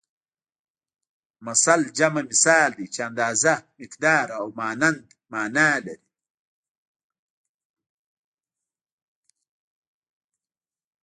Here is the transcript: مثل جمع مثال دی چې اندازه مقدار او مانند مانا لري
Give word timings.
مثل 1.47 1.79
جمع 1.97 2.21
مثال 2.29 2.69
دی 2.77 2.85
چې 2.93 2.99
اندازه 3.09 3.53
مقدار 3.79 4.27
او 4.39 4.45
مانند 4.59 5.03
مانا 5.31 5.71
لري 5.85 6.07